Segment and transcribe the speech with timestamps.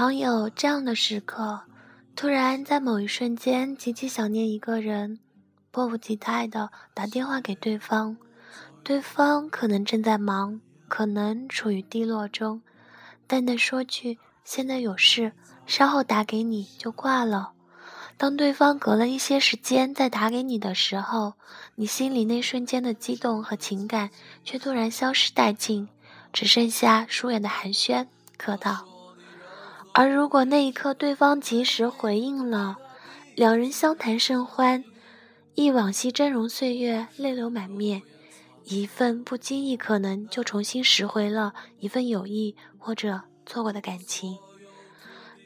[0.00, 1.60] 常有这样的时刻，
[2.16, 5.18] 突然在某一瞬间极其想念一个人，
[5.70, 8.16] 迫不及待的打电话给对方，
[8.82, 12.62] 对方可能正在忙，可能处于低落中，
[13.26, 15.32] 淡淡说句“现在有事，
[15.66, 17.52] 稍后打给你”就挂了。
[18.16, 21.34] 当对方隔了一些时间再打给你的时候，
[21.74, 24.08] 你心里那瞬间的激动和情感
[24.44, 25.90] 却突然消失殆尽，
[26.32, 28.06] 只剩下疏远的寒暄、
[28.38, 28.89] 客套。
[29.92, 32.76] 而如果那一刻对方及时回应了，
[33.34, 34.84] 两人相谈甚欢，
[35.54, 38.02] 忆往昔峥嵘岁月，泪流满面，
[38.64, 44.38] 一份不经意可能就重新拾回了一份友谊或者错过的感情。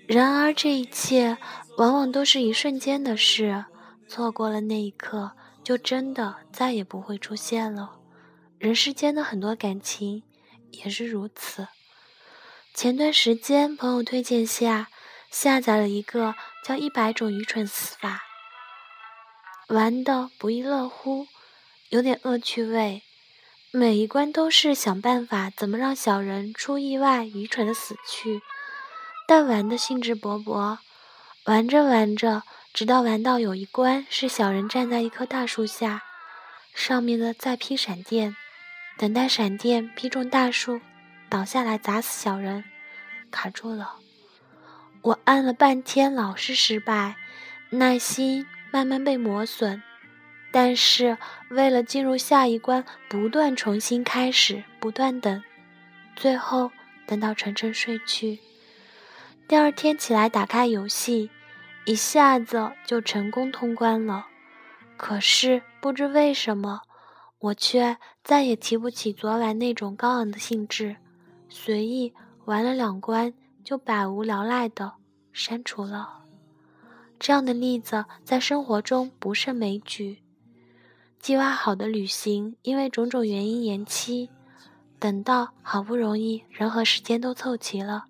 [0.06, 1.38] 然而这一切
[1.78, 3.64] 往往都是一瞬间的事，
[4.06, 7.98] 错过了那一刻，就真的再也不会出现了。
[8.58, 10.22] 人世间的很多感情
[10.70, 11.66] 也是如此。
[12.74, 14.88] 前段时间，朋友推荐下
[15.30, 18.24] 下载了一个叫《一百种愚蠢死法》，
[19.74, 21.28] 玩的不亦乐乎，
[21.90, 23.04] 有点恶趣味。
[23.70, 28.42] 每一关都是想办法怎么让小人出意外、愚蠢的死去。
[29.28, 30.78] 但玩的兴致勃勃，
[31.44, 36.02] 玩着玩着，直到玩到有一关是小人站在一棵大树下，
[36.74, 38.34] 上面的在劈闪电，
[38.98, 40.80] 等待闪电劈中大树，
[41.34, 42.62] 倒下来砸死小人，
[43.32, 43.96] 卡住了。
[45.02, 47.16] 我按了半天，老是失败，
[47.70, 49.82] 耐心慢慢被磨损，
[50.52, 51.18] 但是
[51.50, 55.42] 为了进入下一关，不断重新开始，不断等，
[56.14, 56.70] 最后
[57.04, 58.38] 等到沉沉睡去。
[59.48, 61.32] 第二天起来打开游戏，
[61.84, 64.28] 一下子就成功通关了。
[64.96, 66.82] 可是不知为什么，
[67.40, 70.94] 我却再也提不起昨晚那种高昂的兴致，
[71.56, 72.12] 随意
[72.46, 73.32] 玩了两关
[73.62, 74.94] 就百无聊赖的
[75.32, 76.24] 删除了。
[77.16, 80.18] 这样的例子在生活中不胜枚举。
[81.20, 84.28] 计划好的旅行因为种种原因延期，
[84.98, 88.06] 等到好不容易人和时间都凑齐了。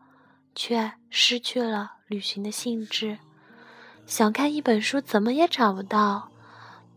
[0.54, 3.18] 却失去了旅行的兴致，
[4.06, 6.30] 想看一本书怎么也找不到。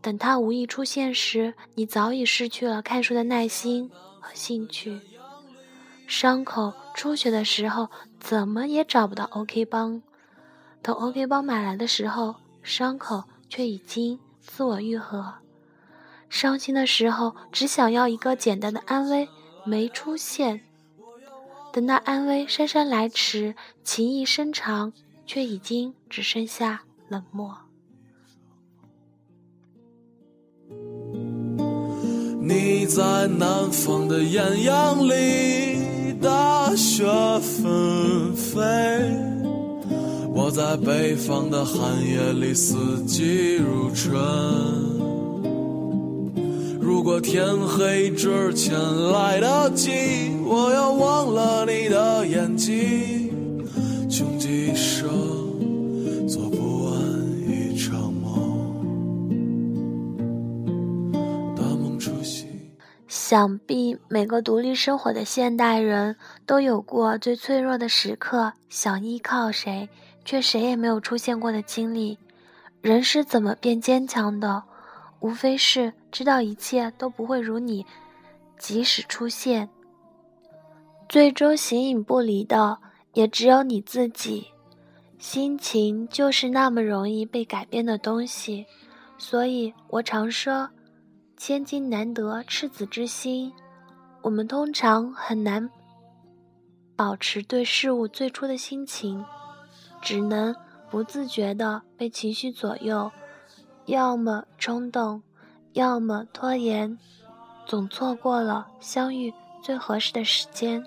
[0.00, 5.00] 等它无意出现时，你早已失去了看书的耐心和兴趣。
[6.08, 10.02] 伤口出血的时候，怎么也找不到 OK 帮。
[10.80, 15.34] 等 OK 帮买来的时候，伤口却已经自我愈合。
[16.30, 19.28] 伤心的时候，只想要一个简单的安慰，
[19.66, 20.62] 没出现。
[21.72, 23.54] 等那安慰姗姗来迟，
[23.84, 24.94] 情意深长，
[25.26, 27.67] 却已经只剩下冷漠。
[32.48, 37.04] 你在南方的艳阳里，大雪
[37.40, 38.58] 纷飞；
[40.32, 44.18] 我在北方的寒夜里，四季如春。
[46.80, 48.74] 如果天黑之前
[49.12, 49.90] 来得及，
[50.46, 53.30] 我要忘了你的眼睛。
[54.08, 55.06] 穷极一生，
[63.28, 66.16] 想必每个独立生活的现代人
[66.46, 69.86] 都有过最脆弱的时刻，想依靠谁，
[70.24, 72.16] 却谁也没有出现过的经历。
[72.80, 74.62] 人是怎么变坚强的？
[75.20, 77.84] 无非是知道一切都不会如你
[78.58, 79.68] 即使出现，
[81.06, 82.78] 最终形影不离的
[83.12, 84.46] 也只有你自己。
[85.18, 88.64] 心情就是那么容易被改变的东西，
[89.18, 90.70] 所以我常说，
[91.38, 93.52] 千金难得赤子之心。
[94.22, 95.70] 我们通常很难
[96.96, 99.24] 保持对事物最初的心情，
[100.02, 100.54] 只能
[100.90, 103.10] 不自觉地被情绪左右。
[103.86, 105.22] 要么冲动，
[105.74, 106.98] 要么拖延，
[107.64, 109.32] 总错过了相遇
[109.62, 110.84] 最合适的时间。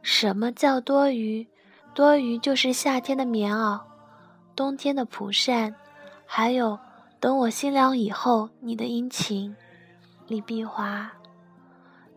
[0.00, 1.46] 什么叫多余？
[1.94, 3.78] 多余就是夏天的棉袄，
[4.56, 5.74] 冬天的蒲扇，
[6.24, 6.78] 还有
[7.22, 9.54] 等我心凉以后你的殷勤。
[10.26, 11.12] 李碧华，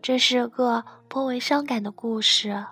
[0.02, 2.66] 这是个颇为伤感的故事。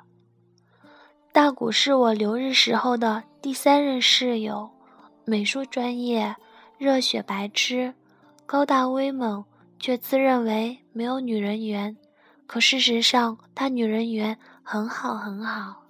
[1.30, 4.68] 大谷是我留日时候的第三任室友，
[5.24, 6.34] 美术专业，
[6.76, 7.94] 热血白痴，
[8.46, 9.44] 高大威猛，
[9.78, 11.96] 却自认为没有女人缘。
[12.48, 15.83] 可事实上，他女人缘很好很好。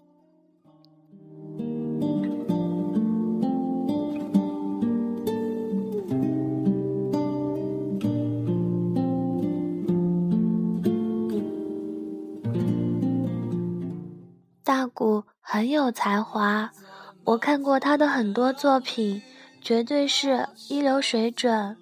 [14.65, 16.71] 大谷很有才华，
[17.25, 19.21] 我看过他的很多作品，
[19.61, 21.77] 绝对是一流水准。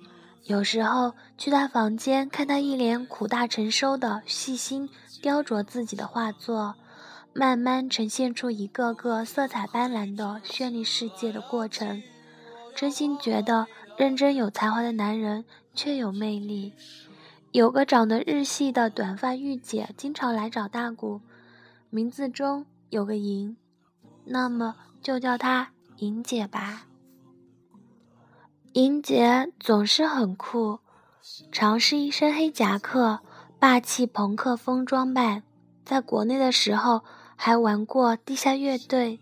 [0.47, 4.91] 有时候去他房间看他一脸苦大成收的细心
[5.23, 6.75] 雕琢自己的画作，
[7.33, 12.03] 慢慢呈现出一个个色彩斑斓的绚丽世界的过程，
[12.75, 16.73] 真心觉得认真有才华的男人却有魅力。
[17.53, 21.21] 有个长得日系的短发御姐经常来找大谷，
[21.89, 22.67] 名字中。
[22.93, 23.57] 有个莹，
[24.27, 26.85] 那么就叫她莹姐吧。
[28.75, 30.79] 莹姐总是很酷，
[31.51, 33.21] 常是一身黑夹克，
[33.59, 35.43] 霸气朋克风装扮。
[35.87, 37.01] 在国内的时候
[37.35, 39.19] 还玩过地下乐队，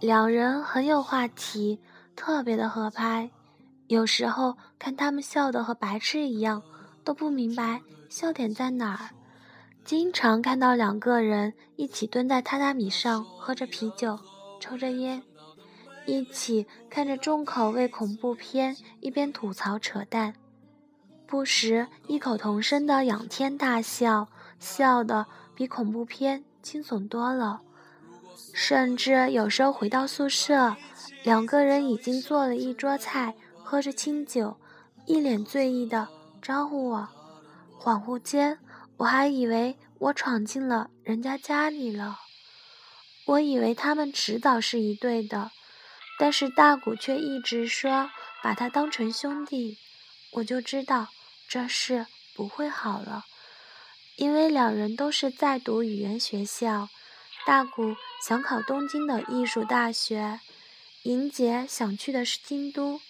[0.00, 1.80] 两人很有话题，
[2.14, 3.30] 特别的合拍。
[3.86, 6.62] 有时候看他们笑得和白痴一样，
[7.02, 7.80] 都不明白
[8.10, 9.17] 笑点在哪儿。
[9.88, 14.18] 经常看到两个人一起蹲在榻榻米上，喝着啤酒，
[14.60, 15.22] 抽着烟，
[16.04, 20.34] 一起看着重口味恐怖片，一边吐槽扯淡，
[21.26, 24.28] 不时异口同声的仰天大笑，
[24.60, 25.24] 笑得
[25.54, 27.62] 比恐怖片惊悚多了。
[28.52, 30.76] 甚至有时候回到宿舍，
[31.24, 34.54] 两个人已经做了一桌菜，喝着清酒，
[35.06, 36.06] 一脸醉意的
[36.42, 37.08] 招呼我，
[37.80, 38.58] 恍惚间。
[38.98, 42.18] 我还以为我闯进了人家家里了，
[43.26, 45.52] 我以为他们迟早是一对的，
[46.18, 48.10] 但是大谷却一直说
[48.42, 49.78] 把他当成兄弟，
[50.32, 51.08] 我就知道
[51.48, 53.24] 这事不会好了，
[54.16, 56.88] 因为两人都是在读语言学校，
[57.46, 57.94] 大谷
[58.26, 60.40] 想考东京的艺术大学，
[61.04, 63.00] 莹姐想去的是京都，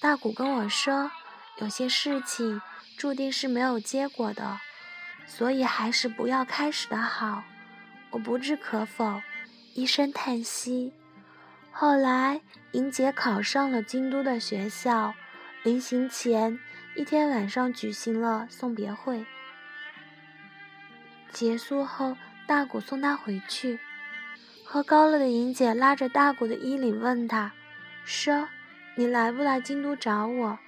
[0.00, 1.10] 大谷跟我说
[1.58, 2.62] 有些事情
[2.96, 4.60] 注定是没有结果的。
[5.26, 7.42] 所以还是不要开始的好，
[8.10, 9.20] 我不置可否，
[9.74, 10.92] 一声叹息。
[11.70, 12.40] 后来，
[12.72, 15.14] 莹姐考上了京都的学校，
[15.62, 16.58] 临行前
[16.94, 19.26] 一天晚上举行了送别会。
[21.32, 23.78] 结束后，大谷送她回去，
[24.64, 27.52] 喝高了的莹姐拉着大谷的衣领问他
[28.06, 28.48] ：“说，
[28.94, 30.58] 你来不来京都找我？”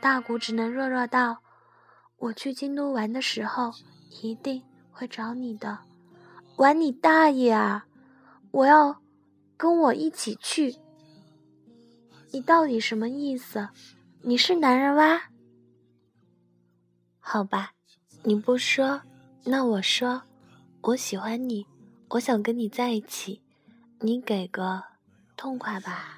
[0.00, 1.38] 大谷只能弱弱道。
[2.18, 3.72] 我去京都玩的时候，
[4.22, 5.78] 一定会找你的。
[6.56, 7.86] 玩你大爷啊！
[8.50, 9.00] 我要
[9.56, 10.76] 跟我一起去。
[12.32, 13.68] 你到底什么意思？
[14.22, 15.30] 你是男人哇？
[17.20, 17.72] 好吧，
[18.24, 19.02] 你不说，
[19.44, 20.22] 那我说，
[20.80, 21.64] 我喜欢你，
[22.08, 23.40] 我想跟你在一起，
[24.00, 24.82] 你给个
[25.36, 26.17] 痛快吧。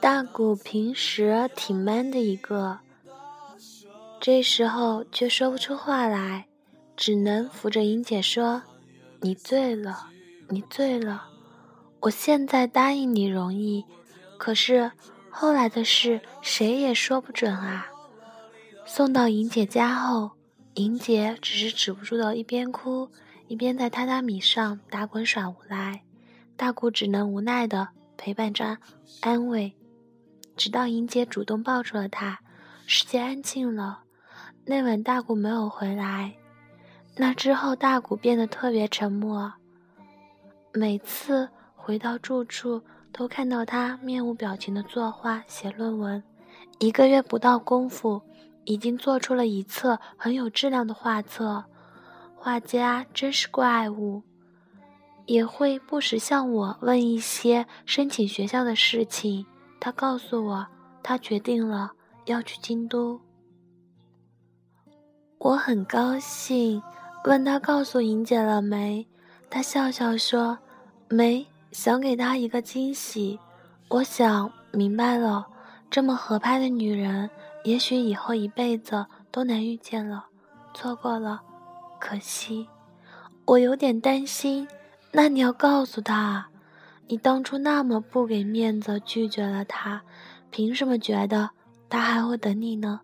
[0.00, 2.78] 大谷平时挺 man 的一个，
[4.18, 6.46] 这时候却说不出话来，
[6.96, 8.62] 只能扶着莹姐说
[9.20, 10.06] ：“你醉了，
[10.48, 11.28] 你醉了。
[12.00, 13.84] 我现在答应你容易，
[14.38, 14.90] 可是
[15.28, 17.86] 后来的事谁也说不准啊。”
[18.86, 20.30] 送到莹姐家后，
[20.74, 23.10] 莹姐只是止不住的一边哭
[23.48, 26.00] 一边在榻榻米上打滚耍无赖，
[26.56, 28.78] 大谷只能无奈的陪伴着
[29.20, 29.74] 安慰。
[30.60, 32.38] 直到莹姐主动抱住了他，
[32.84, 34.00] 世界安静了。
[34.66, 36.34] 那晚大谷没有回来，
[37.16, 39.50] 那之后大谷变得特别沉默。
[40.74, 46.22] 每次回到住处，都看到他面无表情的作画、写论文。
[46.78, 48.20] 一个月不到功夫，
[48.64, 51.64] 已经做出了一册很有质量的画册。
[52.34, 54.22] 画家真是怪物，
[55.24, 59.46] 也会不时向我问一些申请学校的事情。
[59.80, 60.66] 他告诉我，
[61.02, 61.90] 他决定了
[62.26, 63.18] 要去京都。
[65.38, 66.82] 我很高兴，
[67.24, 69.08] 问他告诉莹姐了没？
[69.48, 70.58] 他笑笑说
[71.08, 73.40] ：“没，想给她一个惊喜。”
[73.88, 75.44] 我想明白了，
[75.90, 77.28] 这么合拍的女人，
[77.64, 80.26] 也许以后一辈子都难遇见了，
[80.72, 81.40] 错过了，
[81.98, 82.68] 可惜。
[83.46, 84.68] 我有点担心，
[85.10, 86.46] 那你要告诉他，
[87.10, 90.00] 你当初那么不给面子拒绝了他，
[90.52, 91.50] 凭什么觉得
[91.88, 93.00] 他还会等你呢？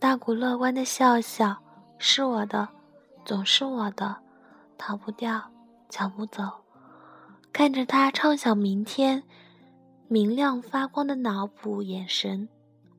[0.00, 1.56] 大谷乐观的笑笑，
[1.98, 2.68] 是我的，
[3.24, 4.16] 总是我的，
[4.76, 5.40] 逃不掉，
[5.88, 6.50] 抢不走。
[7.52, 9.22] 看着他畅想明天。
[10.08, 12.48] 明亮发光的脑补眼神，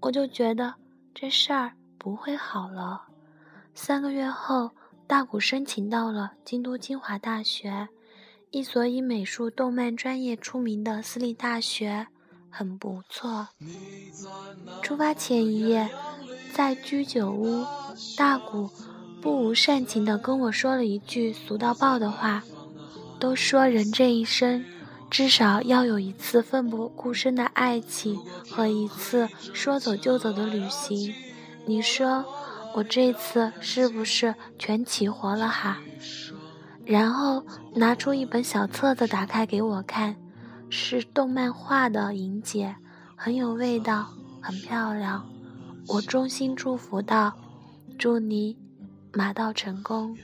[0.01, 0.73] 我就觉得
[1.13, 3.01] 这事儿不会好了。
[3.73, 4.71] 三个月后，
[5.05, 7.87] 大谷申请到了京都精华大学，
[8.51, 12.07] 一所以美术动漫专业出名的私立大学，
[12.49, 13.47] 很不错。
[14.81, 15.89] 出发前一夜，
[16.53, 17.65] 在居酒屋，
[18.15, 18.69] 大谷
[19.21, 22.43] 不无煽情地跟我说了一句俗到爆的话
[23.19, 24.63] ：“都说人这一生。”
[25.09, 28.19] 至少要有一次奋不顾身的爱情
[28.51, 31.15] 和一次说走就走的旅行。
[31.65, 32.25] 你说
[32.75, 35.79] 我这次是不是全齐活了哈？
[36.87, 40.15] 然后拿出一本小册子，打开给我看，
[40.69, 42.77] 是动漫画的莹姐，
[43.13, 44.07] 很有味道，
[44.41, 45.27] 很漂亮。
[45.89, 47.33] 我衷心祝福道
[47.99, 48.57] ：“祝你
[49.13, 50.17] 马到成功。”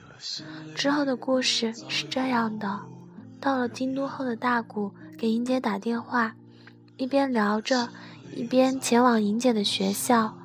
[0.74, 2.80] 之后的故事是这样的。
[3.42, 6.34] 到了京都后的大谷给莹姐打电话，
[6.96, 7.90] 一边聊着，
[8.34, 10.38] 一边前往莹姐的学校。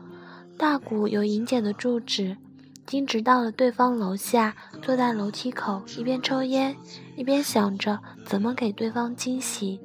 [0.57, 2.37] 大谷有莹姐的住址，
[2.85, 4.57] 径直到了对方楼下，
[4.89, 6.75] 坐在楼梯口，一边抽烟，
[7.15, 9.79] 一边想着怎么给对方惊喜。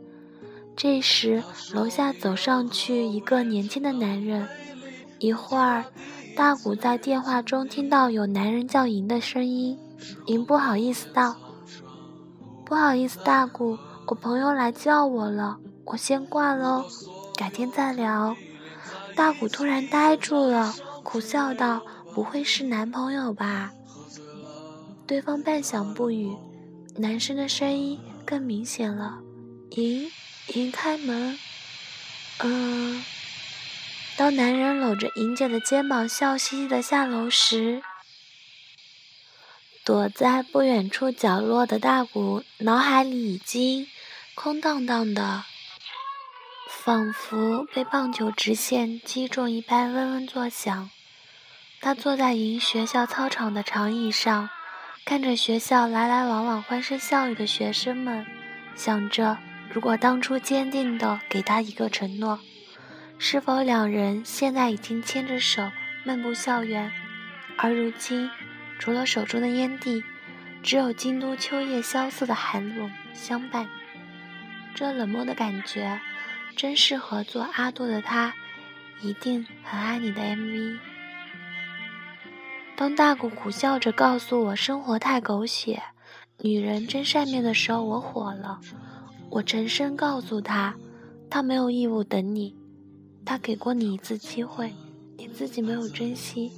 [0.77, 1.43] 这时，
[1.73, 4.47] 楼下走上去一个年轻的男人。
[5.19, 5.83] 一会儿，
[6.37, 9.77] 大谷在电话中听到有男人叫莹的声音，
[10.27, 11.35] 莹不好意思道。
[12.63, 16.85] 不好意思，大谷，我朋友来叫我了，我先挂喽，
[17.35, 18.33] 改天再聊。
[19.17, 21.81] 大谷突然呆住了，苦笑道
[22.15, 23.73] ：“不会是男朋友吧？”
[25.13, 26.35] 对方半晌不语，
[26.95, 29.19] 男生的声音更明显了
[29.69, 30.11] ：“莹，
[30.47, 31.37] 莹，开门。”
[32.41, 33.05] 嗯。
[34.17, 37.83] 当男人搂着莹姐的肩膀，笑嘻嘻的下楼时。
[39.85, 43.85] 躲在不远处角落的大谷脑海里已经
[44.33, 45.43] 空荡荡的，
[46.67, 50.89] 仿佛被棒球直线击中一般，嗡嗡作响。
[51.79, 54.49] 他坐在银学校操场的长椅上，
[55.05, 58.25] 看着学校来来往往欢声笑语的学生们，
[58.73, 59.37] 想着
[59.69, 62.39] 如果当初坚定的给他一个承诺，
[63.17, 65.69] 是否两人现在已经牵着手
[66.05, 66.89] 漫步校园，
[67.57, 68.29] 而如今。
[68.79, 70.03] 除了手中的烟蒂，
[70.61, 73.67] 只有京都秋夜萧瑟的寒冷相伴。
[74.73, 75.99] 这冷漠的感觉，
[76.55, 78.33] 真适合做阿杜的他，
[79.01, 80.79] 一定很爱你的 MV。
[82.75, 85.81] 当大姑苦笑着告诉我生活太狗血，
[86.41, 88.59] 女人真善变的时候，我火了。
[89.29, 90.75] 我沉声告诉他，
[91.29, 92.55] 他没有义务等你，
[93.23, 94.73] 他给过你一次机会，
[95.17, 96.51] 你自己没有珍惜。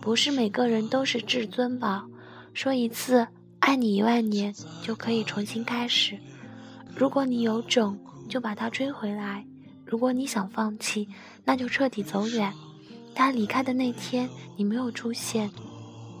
[0.00, 2.06] 不是每个人都是至尊宝，
[2.54, 3.26] 说一次
[3.58, 6.16] 爱你一万年就可以重新开始。
[6.94, 9.44] 如果你有种，就把它追回来；
[9.84, 11.08] 如果你想放弃，
[11.44, 12.52] 那就彻底走远。
[13.16, 15.50] 他离开的那天，你没有出现，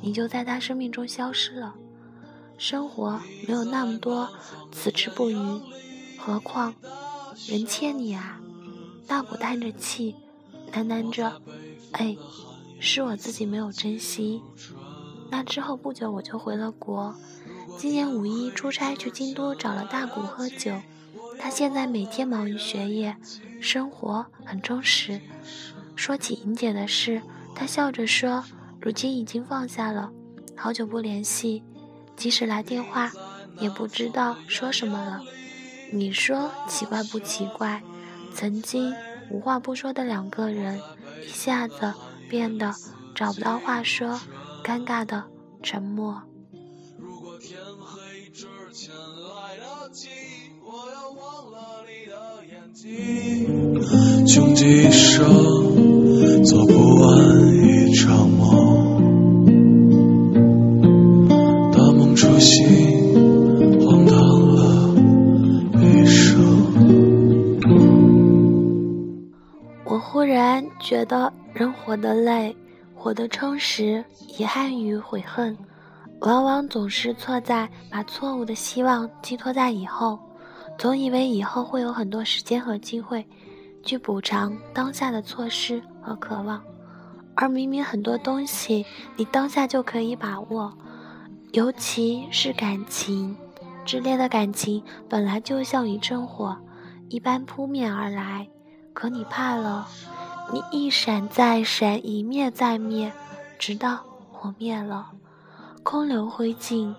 [0.00, 1.74] 你就在他生命中消失了。
[2.58, 4.28] 生活没有那么多
[4.72, 5.36] 此之不渝，
[6.18, 6.74] 何况
[7.46, 8.40] 人欠你啊！
[9.06, 10.16] 大谷叹着气，
[10.72, 11.40] 喃喃着
[11.92, 12.16] ：“哎。”
[12.78, 14.42] 是我自己没有珍惜。
[15.30, 17.14] 那之后不久，我就回了国。
[17.78, 20.74] 今年五一出差去京都，找了大谷喝酒。
[21.38, 23.16] 他现在每天忙于学业，
[23.62, 25.18] 生活很充实。
[25.96, 27.20] 说起莹姐的事，
[27.54, 28.44] 她笑着说
[28.80, 30.12] ：“如今已经放下了，
[30.54, 31.64] 好久不联系，
[32.16, 33.10] 即使来电话，
[33.58, 35.20] 也不知道说什么了。”
[35.92, 37.82] 你说奇怪不奇怪？
[38.34, 38.94] 曾经
[39.30, 40.80] 无话不说的两个人，
[41.24, 41.92] 一下子。
[42.28, 42.74] 变得
[43.14, 44.20] 找不到话说，
[44.64, 45.22] 尴尬的
[45.62, 46.20] 沉默。
[54.26, 55.75] 穷极一生
[56.46, 57.18] 做不完
[57.56, 58.46] 一场梦，
[61.72, 62.64] 大梦初醒，
[63.84, 64.16] 荒唐
[64.54, 64.94] 了
[65.82, 66.40] 一生。
[69.84, 71.32] 我忽然觉得。
[71.52, 72.54] 人活得累，
[72.94, 73.12] 活。
[73.14, 74.04] 得充实，
[74.38, 75.56] 遗憾与悔恨，
[76.20, 80.18] 往往总是错在把错误的希望寄托在以后，
[80.78, 83.26] 总以为以后会有很多时间和机会，
[83.82, 86.62] 去补偿当下的错失和渴望，
[87.34, 88.86] 而明明很多东西
[89.16, 90.72] 你当下就可以把握，
[91.50, 93.36] 尤其是感情，
[93.84, 96.56] 炽烈的感情本来就像一阵火，
[97.08, 98.48] 一般扑面而来，
[98.94, 99.88] 可你怕了。
[100.52, 103.12] 你一闪再闪，一灭再灭，
[103.58, 105.10] 直到火灭了，
[105.82, 106.94] 空留灰烬。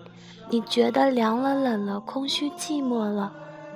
[0.50, 3.32] 你觉得凉了、冷了、空虚、寂寞了，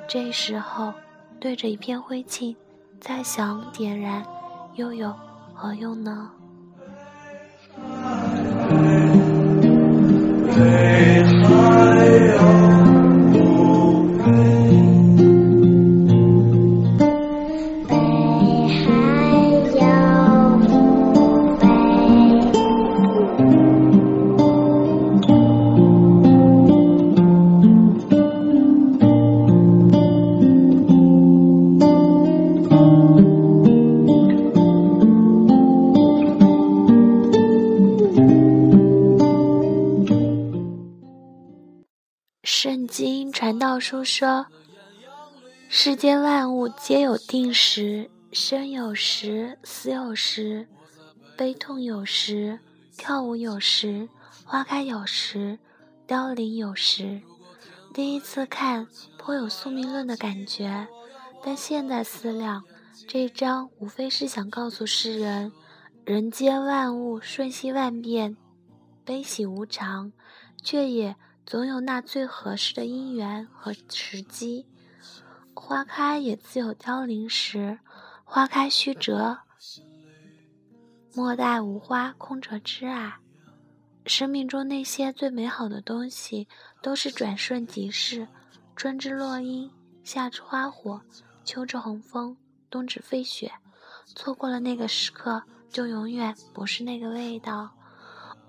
[0.07, 0.93] 这时候
[1.41, 2.55] 对着一片灰烬，
[3.01, 4.23] 再想点燃，
[4.75, 5.15] 又有
[5.55, 6.31] 何用呢？
[43.93, 44.47] 书说
[45.69, 50.67] ：“世间万物皆有定时，生有时，死有时；
[51.37, 52.59] 悲痛有时，
[52.97, 54.09] 跳舞有时，
[54.47, 55.59] 花开有时，
[56.07, 57.21] 凋零有时。”
[57.93, 60.89] 第一次看颇有宿命论的感觉，
[61.45, 62.65] 但现在思量，
[63.07, 65.53] 这章无非是想告诉世人：
[66.07, 68.39] 人间万物瞬息万变，
[69.05, 70.15] 悲喜无常，
[70.63, 71.15] 却也。
[71.53, 74.65] 总有那最合适的因缘和时机，
[75.53, 77.79] 花开也自有凋零时，
[78.25, 79.37] 花开须折，
[81.13, 83.21] 莫待无花空折枝啊！
[84.07, 86.49] 生命中那些最美好的东西，
[86.81, 88.27] 都是转瞬即逝。
[88.75, 89.71] 春之落樱，
[90.03, 91.03] 夏之花火，
[91.45, 92.35] 秋之红枫，
[92.71, 93.53] 冬之飞雪，
[94.07, 97.75] 错过了那个时刻，就永远不是那个味道。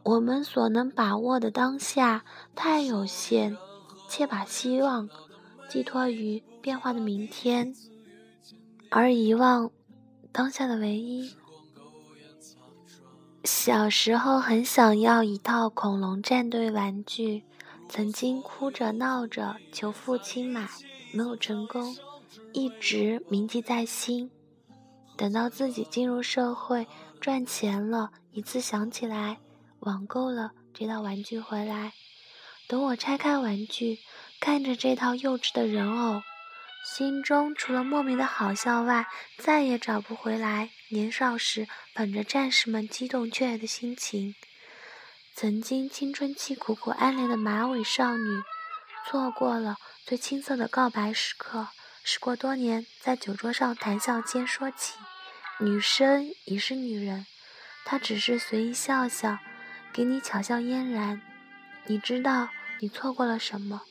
[0.03, 3.55] 我们所能把握的当下太有限，
[4.09, 5.09] 且把希望
[5.69, 7.73] 寄托于变化的明天，
[8.89, 9.71] 而遗忘
[10.31, 11.33] 当下的唯一。
[13.45, 17.43] 小时候很想要一套恐龙战队玩具，
[17.89, 20.67] 曾经哭着闹着求父亲买，
[21.13, 21.95] 没有成功，
[22.51, 24.29] 一直铭记在心。
[25.15, 26.87] 等到自己进入社会
[27.21, 29.39] 赚钱了，一次想起来。
[29.85, 31.93] 网购了这套玩具回来，
[32.67, 33.99] 等我拆开玩具，
[34.39, 36.21] 看着这套幼稚的人偶，
[36.85, 44.35] 心中除了莫名的好笑外，再也找不回来年少时捧着战士们激动雀跃的心情。
[45.35, 48.43] 曾经青春期苦苦暗恋的马尾少女，
[49.05, 51.67] 错过了最青涩的告白时刻。
[52.05, 54.95] 时过多年，在酒桌上谈笑间说起，
[55.59, 57.25] 女生已是女人，
[57.85, 59.39] 她只是随意笑笑。
[59.93, 61.21] 给你巧笑嫣然，
[61.85, 63.81] 你知道你错过了什么？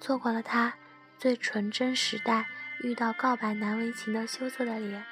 [0.00, 0.72] 错过了他
[1.18, 2.46] 最纯真时代
[2.84, 5.04] 遇到告白难为情的羞涩的脸，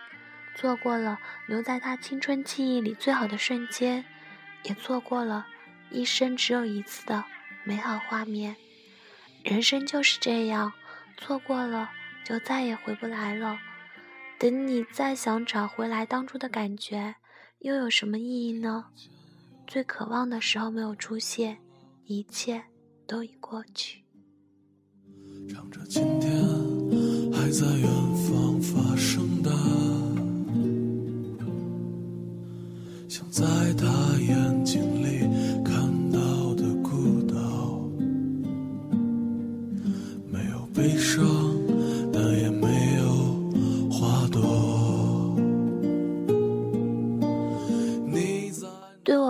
[0.55, 4.05] 错过了留在他青春记忆里最好的瞬间，
[4.63, 5.49] 也错过了
[5.91, 7.25] 一生只有一次的
[7.65, 8.55] 美好画面。
[9.43, 10.73] 人生就是这样，
[11.17, 11.91] 错过了
[12.25, 13.59] 就再也回不来了。
[14.39, 17.17] 等你再想找回来当初的感觉，
[17.59, 18.87] 又有什么意义呢？
[19.67, 21.59] 最渴望的时候没有出现，
[22.07, 22.63] 一切
[23.07, 24.01] 都已过去。
[25.49, 26.33] 唱着今天
[27.33, 29.51] 还在远方发生的，
[33.09, 33.87] 想在他
[34.21, 35.29] 眼睛里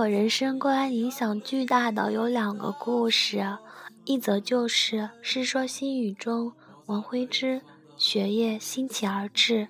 [0.09, 3.57] 人生观影响巨大的有两个故事，
[4.05, 6.53] 一则就是《世说新语》中
[6.87, 7.61] 王徽之
[7.97, 9.67] 学业兴起而至，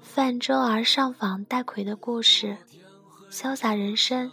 [0.00, 2.56] 泛舟而上访戴逵的故事。
[3.30, 4.30] 潇洒人生，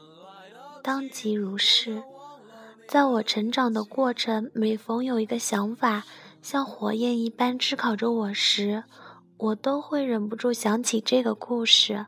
[0.83, 2.01] 当即如是。
[2.87, 6.03] 在我成长的过程，每逢有一个想法
[6.41, 8.83] 像火焰一般炙烤着我时，
[9.37, 12.05] 我都会忍不住想起这个故事，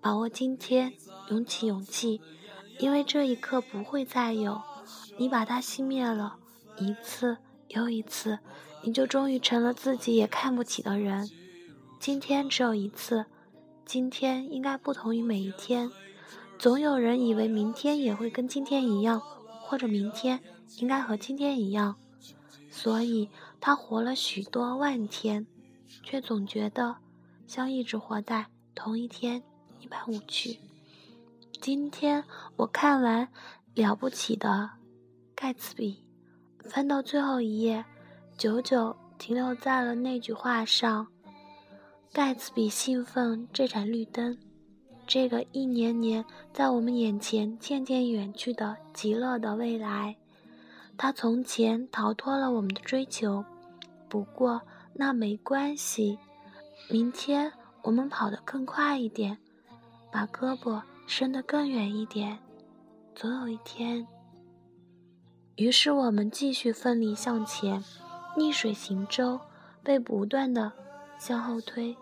[0.00, 0.92] 把握今天。
[1.30, 2.20] 涌起勇气，
[2.78, 4.60] 因为这一刻不会再有。
[5.16, 6.36] 你把它熄灭了，
[6.78, 7.38] 一次
[7.68, 8.40] 又一次，
[8.82, 11.30] 你就终于成了自己也看不起的人。
[12.00, 13.26] 今天只有一次，
[13.84, 15.90] 今天应该不同于每一天。
[16.58, 19.22] 总有人以为明天也会跟今天一样，
[19.62, 20.40] 或者明天
[20.78, 21.96] 应该和今天一样，
[22.70, 23.28] 所以
[23.60, 25.46] 他活了许多万天，
[26.02, 26.96] 却总觉得
[27.46, 29.42] 像一直活在同一天
[29.80, 30.58] 一般无趣。
[31.60, 32.24] 今天
[32.56, 33.26] 我看完
[33.74, 34.70] 《了不起的
[35.34, 36.02] 盖茨比》，
[36.70, 37.84] 翻到最后一页，
[38.38, 41.06] 久久停留在了那句话上。
[42.14, 44.38] 盖茨比兴奋这盏绿灯，
[45.06, 50.16] 这个一年年在我们眼前渐渐远去的极乐的未来。
[50.96, 53.44] 他从前逃脱了我们的追求，
[54.08, 54.62] 不过
[54.94, 56.18] 那没关系。
[56.88, 59.36] 明天我们跑得更快一点，
[60.10, 60.80] 把胳膊
[61.12, 62.38] 伸得更远一点。
[63.16, 64.06] 总有一天，
[65.56, 67.82] 于是我们继续奋力向前，
[68.36, 69.40] 逆水行舟，
[69.82, 70.70] 被不断的。
[71.18, 71.96] 向后推，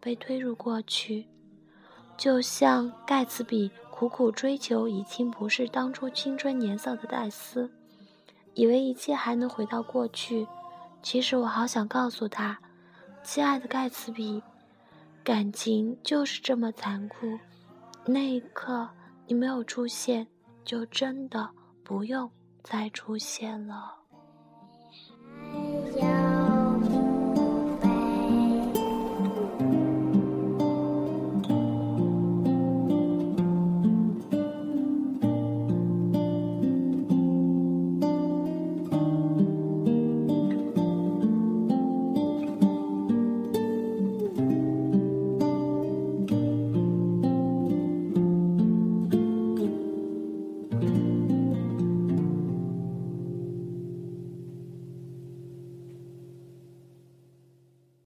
[0.00, 1.26] 被推入过去，
[2.16, 7.70] 就像盖茨比苦苦追求已经不是当初青春年少的戴斯，
[8.54, 10.48] 以为一切还能回到过去。
[11.02, 12.58] 其实我好想告诉他，
[13.22, 14.42] 亲爱的盖茨比，
[15.22, 17.38] 感情就是这么残酷。
[18.06, 18.88] 那一刻
[19.26, 20.26] 你没有出现，
[20.62, 21.48] 就真的
[21.82, 22.30] 不用
[22.62, 24.03] 再出现了。